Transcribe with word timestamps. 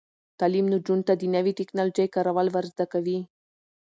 تعلیم 0.39 0.65
نجونو 0.73 1.05
ته 1.07 1.13
د 1.17 1.23
نوي 1.35 1.53
ټیکنالوژۍ 1.59 2.07
کارول 2.15 2.47
ور 2.51 2.65
زده 2.73 2.85
کوي. 2.93 3.19